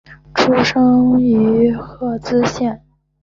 [0.33, 2.17] 出身于滋贺
[2.47, 2.83] 县。